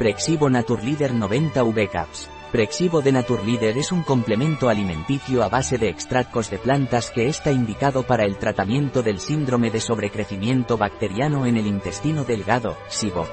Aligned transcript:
Prexivo 0.00 0.48
Naturleader 0.48 1.12
90 1.12 1.62
V-Caps. 1.62 2.30
Prexivo 2.50 3.02
de 3.02 3.12
Naturleader 3.12 3.76
es 3.76 3.92
un 3.92 4.02
complemento 4.02 4.70
alimenticio 4.70 5.42
a 5.42 5.50
base 5.50 5.76
de 5.76 5.90
extractos 5.90 6.48
de 6.48 6.56
plantas 6.56 7.10
que 7.10 7.28
está 7.28 7.52
indicado 7.52 8.04
para 8.04 8.24
el 8.24 8.38
tratamiento 8.38 9.02
del 9.02 9.20
síndrome 9.20 9.70
de 9.70 9.78
sobrecrecimiento 9.78 10.78
bacteriano 10.78 11.44
en 11.44 11.58
el 11.58 11.66
intestino 11.66 12.24
delgado, 12.24 12.78
SIBO. 12.88 13.28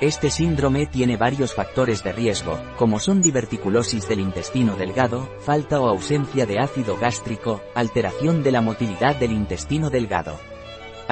Este 0.00 0.28
síndrome 0.28 0.86
tiene 0.86 1.16
varios 1.16 1.54
factores 1.54 2.02
de 2.02 2.10
riesgo, 2.10 2.58
como 2.76 2.98
son 2.98 3.22
diverticulosis 3.22 4.08
del 4.08 4.18
intestino 4.18 4.74
delgado, 4.74 5.28
falta 5.38 5.80
o 5.80 5.86
ausencia 5.86 6.46
de 6.46 6.58
ácido 6.58 6.96
gástrico, 6.96 7.62
alteración 7.76 8.42
de 8.42 8.50
la 8.50 8.60
motilidad 8.60 9.14
del 9.14 9.30
intestino 9.30 9.88
delgado. 9.88 10.36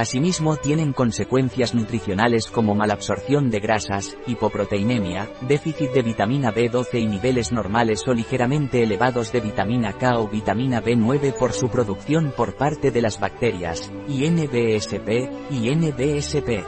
Asimismo 0.00 0.56
tienen 0.56 0.94
consecuencias 0.94 1.74
nutricionales 1.74 2.46
como 2.46 2.74
malabsorción 2.74 3.50
de 3.50 3.60
grasas, 3.60 4.16
hipoproteinemia, 4.26 5.28
déficit 5.42 5.90
de 5.90 6.00
vitamina 6.00 6.54
B12 6.54 7.02
y 7.02 7.06
niveles 7.06 7.52
normales 7.52 8.08
o 8.08 8.14
ligeramente 8.14 8.82
elevados 8.82 9.30
de 9.30 9.42
vitamina 9.42 9.92
K 9.92 10.18
o 10.18 10.26
vitamina 10.26 10.82
B9 10.82 11.34
por 11.34 11.52
su 11.52 11.68
producción 11.68 12.32
por 12.34 12.56
parte 12.56 12.90
de 12.90 13.02
las 13.02 13.20
bacterias, 13.20 13.92
INBSP, 14.08 15.50
y 15.50 15.68
NBSP. 15.68 16.64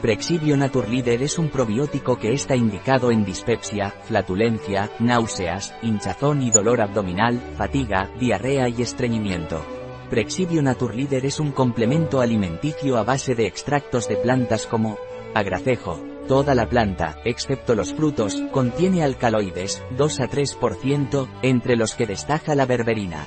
Prexibio 0.00 0.56
Naturleader 0.56 1.22
es 1.22 1.38
un 1.38 1.50
probiótico 1.50 2.18
que 2.18 2.32
está 2.32 2.56
indicado 2.56 3.10
en 3.10 3.26
dispepsia, 3.26 3.90
flatulencia, 4.04 4.90
náuseas, 5.00 5.74
hinchazón 5.82 6.40
y 6.40 6.50
dolor 6.50 6.80
abdominal, 6.80 7.38
fatiga, 7.58 8.10
diarrea 8.18 8.70
y 8.70 8.80
estreñimiento. 8.80 9.83
Prexibio 10.10 10.62
Naturleader 10.62 11.24
es 11.24 11.40
un 11.40 11.50
complemento 11.52 12.20
alimenticio 12.20 12.98
a 12.98 13.04
base 13.04 13.34
de 13.34 13.46
extractos 13.46 14.08
de 14.08 14.16
plantas 14.16 14.66
como 14.66 14.98
agracejo. 15.34 15.98
Toda 16.28 16.54
la 16.54 16.68
planta, 16.68 17.18
excepto 17.24 17.74
los 17.74 17.92
frutos, 17.92 18.42
contiene 18.52 19.02
alcaloides, 19.02 19.82
2 19.96 20.20
a 20.20 20.30
3%, 20.30 21.28
entre 21.42 21.76
los 21.76 21.94
que 21.94 22.06
destaca 22.06 22.54
la 22.54 22.66
berberina. 22.66 23.26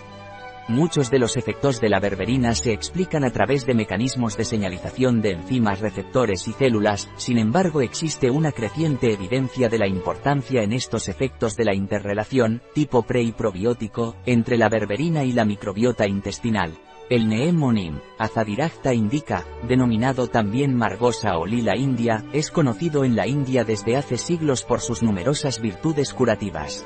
Muchos 0.70 1.10
de 1.10 1.18
los 1.18 1.38
efectos 1.38 1.80
de 1.80 1.88
la 1.88 2.02
berberina 2.02 2.54
se 2.54 2.74
explican 2.74 3.24
a 3.24 3.32
través 3.32 3.66
de 3.66 3.74
mecanismos 3.74 4.36
de 4.36 4.44
señalización 4.44 5.22
de 5.22 5.32
enzimas 5.32 5.80
receptores 5.80 6.46
y 6.50 6.52
células, 6.52 7.10
sin 7.16 7.38
embargo 7.38 7.80
existe 7.80 8.30
una 8.30 8.52
creciente 8.52 9.14
evidencia 9.14 9.70
de 9.70 9.78
la 9.78 9.88
importancia 9.88 10.64
en 10.64 10.74
estos 10.74 11.08
efectos 11.08 11.56
de 11.56 11.64
la 11.64 11.74
interrelación, 11.74 12.62
tipo 12.74 13.04
pre 13.04 13.24
y 13.24 13.32
probiótico, 13.32 14.18
entre 14.26 14.58
la 14.58 14.68
berberina 14.68 15.24
y 15.24 15.32
la 15.32 15.46
microbiota 15.46 16.06
intestinal. 16.06 16.78
El 17.10 17.30
Neemonim, 17.30 18.02
Azadirachta 18.18 18.94
indica, 18.94 19.46
denominado 19.70 20.28
también 20.28 20.76
Margosa 20.76 21.38
o 21.38 21.46
Lila 21.46 21.78
India, 21.78 22.26
es 22.34 22.52
conocido 22.52 23.06
en 23.06 23.16
la 23.16 23.26
India 23.26 23.64
desde 23.64 23.96
hace 23.96 24.18
siglos 24.18 24.64
por 24.64 24.82
sus 24.82 25.02
numerosas 25.02 25.62
virtudes 25.62 26.14
curativas. 26.14 26.86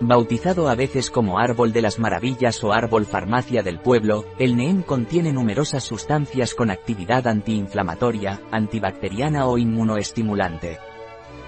Bautizado 0.00 0.68
a 0.68 0.74
veces 0.74 1.10
como 1.10 1.38
árbol 1.38 1.72
de 1.72 1.80
las 1.80 1.98
maravillas 1.98 2.62
o 2.62 2.72
árbol 2.72 3.06
farmacia 3.06 3.62
del 3.62 3.80
pueblo, 3.80 4.26
el 4.38 4.54
neem 4.54 4.82
contiene 4.82 5.32
numerosas 5.32 5.84
sustancias 5.84 6.54
con 6.54 6.70
actividad 6.70 7.26
antiinflamatoria, 7.26 8.42
antibacteriana 8.50 9.46
o 9.46 9.56
inmunoestimulante. 9.56 10.78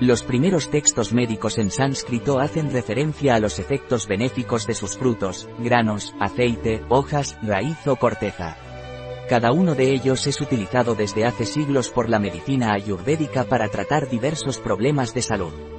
Los 0.00 0.22
primeros 0.22 0.70
textos 0.70 1.12
médicos 1.12 1.58
en 1.58 1.70
sánscrito 1.70 2.38
hacen 2.38 2.72
referencia 2.72 3.34
a 3.34 3.40
los 3.40 3.58
efectos 3.58 4.08
benéficos 4.08 4.66
de 4.66 4.74
sus 4.74 4.96
frutos, 4.96 5.46
granos, 5.58 6.14
aceite, 6.18 6.82
hojas, 6.88 7.36
raíz 7.42 7.86
o 7.86 7.96
corteza. 7.96 8.56
Cada 9.28 9.52
uno 9.52 9.74
de 9.74 9.92
ellos 9.92 10.26
es 10.26 10.40
utilizado 10.40 10.94
desde 10.94 11.26
hace 11.26 11.44
siglos 11.44 11.90
por 11.90 12.08
la 12.08 12.18
medicina 12.18 12.72
ayurvédica 12.72 13.44
para 13.44 13.68
tratar 13.68 14.08
diversos 14.08 14.58
problemas 14.58 15.12
de 15.12 15.20
salud. 15.20 15.77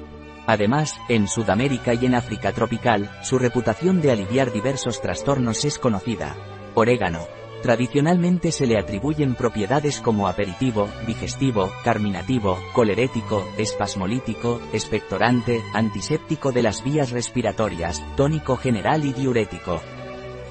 Además, 0.50 1.00
en 1.08 1.28
Sudamérica 1.28 1.94
y 1.94 2.06
en 2.06 2.16
África 2.16 2.50
tropical, 2.50 3.08
su 3.22 3.38
reputación 3.38 4.00
de 4.00 4.10
aliviar 4.10 4.50
diversos 4.50 5.00
trastornos 5.00 5.64
es 5.64 5.78
conocida. 5.78 6.34
Orégano. 6.74 7.20
Tradicionalmente 7.62 8.50
se 8.50 8.66
le 8.66 8.76
atribuyen 8.76 9.36
propiedades 9.36 10.00
como 10.00 10.26
aperitivo, 10.26 10.88
digestivo, 11.06 11.70
carminativo, 11.84 12.58
colerético, 12.72 13.48
espasmolítico, 13.58 14.60
expectorante, 14.72 15.62
antiséptico 15.72 16.50
de 16.50 16.62
las 16.62 16.82
vías 16.82 17.12
respiratorias, 17.12 18.02
tónico 18.16 18.56
general 18.56 19.04
y 19.04 19.12
diurético. 19.12 19.80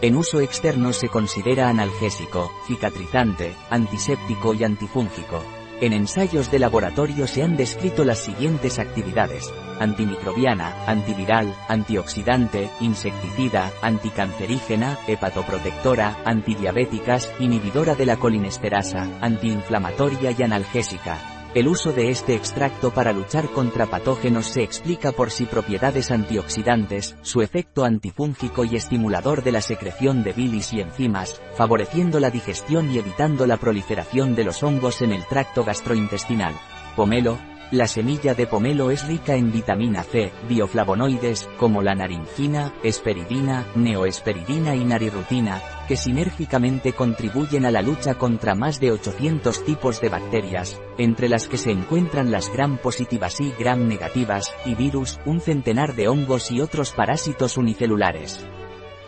En 0.01 0.15
uso 0.15 0.39
externo 0.39 0.93
se 0.93 1.09
considera 1.09 1.67
analgésico, 1.67 2.49
cicatrizante, 2.67 3.53
antiséptico 3.69 4.53
y 4.53 4.63
antifúngico. 4.63 5.43
En 5.81 5.93
ensayos 5.93 6.51
de 6.51 6.59
laboratorio 6.59 7.25
se 7.25 7.41
han 7.41 7.55
descrito 7.55 8.03
las 8.03 8.19
siguientes 8.19 8.79
actividades. 8.79 9.49
Antimicrobiana, 9.79 10.75
antiviral, 10.85 11.55
antioxidante, 11.69 12.69
insecticida, 12.81 13.71
anticancerígena, 13.81 14.97
hepatoprotectora, 15.07 16.17
antidiabéticas, 16.25 17.31
inhibidora 17.39 17.95
de 17.95 18.05
la 18.05 18.17
colinesterasa, 18.17 19.07
antiinflamatoria 19.21 20.31
y 20.37 20.43
analgésica. 20.43 21.38
El 21.55 21.67
uso 21.67 21.91
de 21.93 22.11
este 22.11 22.35
extracto 22.35 22.91
para 22.91 23.11
luchar 23.11 23.49
contra 23.49 23.87
patógenos 23.87 24.45
se 24.45 24.61
explica 24.61 25.11
por 25.11 25.31
si 25.31 25.45
propiedades 25.45 26.11
antioxidantes, 26.11 27.15
su 27.23 27.41
efecto 27.41 27.85
antifúngico 27.85 28.65
y 28.65 28.75
estimulador 28.75 29.43
de 29.43 29.51
la 29.51 29.61
secreción 29.61 30.23
de 30.23 30.33
bilis 30.33 30.73
y 30.73 30.81
enzimas, 30.81 31.41
favoreciendo 31.55 32.19
la 32.19 32.29
digestión 32.29 32.91
y 32.91 32.99
evitando 32.99 33.47
la 33.47 33.57
proliferación 33.57 34.35
de 34.35 34.43
los 34.43 34.61
hongos 34.61 35.01
en 35.01 35.11
el 35.11 35.25
tracto 35.25 35.63
gastrointestinal. 35.63 36.53
Pomelo, 36.95 37.39
la 37.71 37.87
semilla 37.87 38.35
de 38.35 38.45
pomelo 38.45 38.91
es 38.91 39.07
rica 39.07 39.33
en 39.33 39.51
vitamina 39.51 40.03
C, 40.03 40.31
bioflavonoides, 40.47 41.49
como 41.57 41.81
la 41.81 41.95
naringina, 41.95 42.73
esperidina, 42.83 43.65
neoesperidina 43.73 44.75
y 44.75 44.85
narirutina, 44.85 45.61
que 45.89 45.97
sinérgicamente 45.97 46.93
contribuyen 46.93 47.65
a 47.65 47.71
la 47.71 47.81
lucha 47.81 48.13
contra 48.13 48.53
más 48.53 48.79
de 48.79 48.91
800 48.91 49.65
tipos 49.65 49.99
de 49.99 50.09
bacterias, 50.09 50.79
entre 50.99 51.27
las 51.27 51.47
que 51.47 51.57
se 51.57 51.71
encuentran 51.71 52.29
las 52.29 52.53
gram 52.53 52.77
positivas 52.77 53.41
y 53.41 53.51
gram 53.57 53.87
negativas, 53.87 54.53
y 54.65 54.75
virus, 54.75 55.19
un 55.25 55.41
centenar 55.41 55.95
de 55.95 56.07
hongos 56.07 56.51
y 56.51 56.61
otros 56.61 56.91
parásitos 56.91 57.57
unicelulares 57.57 58.45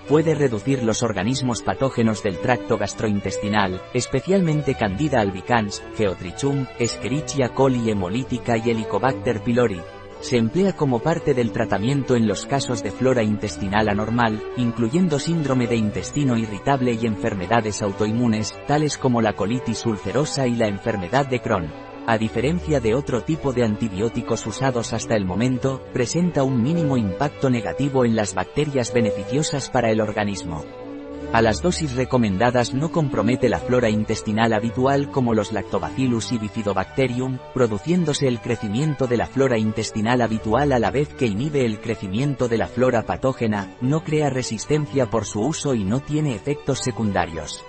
puede 0.08 0.36
reducir 0.36 0.84
los 0.84 1.04
organismos 1.04 1.62
patógenos 1.62 2.22
del 2.22 2.38
tracto 2.40 2.78
gastrointestinal, 2.78 3.82
especialmente 3.94 4.76
Candida 4.76 5.22
albicans, 5.22 5.82
Geotrichum, 5.96 6.66
Escherichia 6.80 7.54
coli 7.54 7.90
hemolítica 7.90 8.58
y 8.58 8.72
Helicobacter 8.72 9.42
pylori. 9.42 9.80
Se 10.22 10.38
emplea 10.38 10.74
como 10.74 11.00
parte 11.00 11.34
del 11.34 11.52
tratamiento 11.52 12.16
en 12.16 12.28
los 12.28 12.46
casos 12.46 12.82
de 12.84 12.92
flora 12.92 13.24
intestinal 13.24 13.90
anormal, 13.90 14.42
incluyendo 14.56 15.20
síndrome 15.20 15.68
de 15.68 15.76
intestino 15.76 16.38
irritable 16.38 16.94
y 16.94 17.06
enfermedades 17.06 17.82
autoinmunes, 17.82 18.54
tales 18.68 18.98
como 18.98 19.22
la 19.22 19.34
colitis 19.34 19.86
ulcerosa 19.86 20.48
y 20.48 20.56
la 20.56 20.68
enfermedad 20.68 21.28
de 21.28 21.42
Crohn 21.42 21.92
a 22.08 22.18
diferencia 22.18 22.80
de 22.80 22.96
otro 22.96 23.22
tipo 23.22 23.54
de 23.54 23.64
antibióticos 23.64 24.46
usados 24.48 24.92
hasta 24.92 25.16
el 25.16 25.26
momento, 25.26 25.84
presenta 25.94 26.44
un 26.44 26.62
mínimo 26.62 26.98
impacto 26.98 27.50
negativo 27.50 28.06
en 28.06 28.16
las 28.16 28.34
bacterias 28.34 28.92
beneficiosas 28.92 29.70
para 29.70 29.92
el 29.92 30.02
organismo. 30.02 30.66
A 31.34 31.42
las 31.42 31.62
dosis 31.62 31.96
recomendadas 31.96 32.74
no 32.74 32.92
compromete 32.92 33.48
la 33.48 33.60
flora 33.60 33.90
intestinal 33.90 34.52
habitual 34.52 35.10
como 35.12 35.34
los 35.34 35.54
lactobacillus 35.54 36.34
y 36.34 36.38
bifidobacterium, 36.38 37.38
produciéndose 37.54 38.28
el 38.28 38.42
crecimiento 38.42 39.08
de 39.08 39.16
la 39.16 39.28
flora 39.28 39.58
intestinal 39.58 40.22
habitual 40.22 40.74
a 40.74 40.80
la 40.80 40.92
vez 40.92 41.08
que 41.14 41.28
inhibe 41.28 41.66
el 41.66 41.80
crecimiento 41.80 42.50
de 42.50 42.58
la 42.58 42.68
flora 42.68 43.04
patógena, 43.04 43.74
no 43.80 44.04
crea 44.04 44.30
resistencia 44.30 45.10
por 45.10 45.24
su 45.24 45.40
uso 45.40 45.74
y 45.74 45.86
no 45.86 46.02
tiene 46.02 46.36
efectos 46.36 46.80
secundarios. 46.80 47.64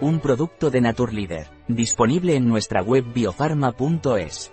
Un 0.00 0.18
producto 0.18 0.68
de 0.68 0.80
Naturleader, 0.80 1.46
disponible 1.68 2.34
en 2.34 2.48
nuestra 2.48 2.82
web 2.82 3.04
biofarma.es. 3.14 4.50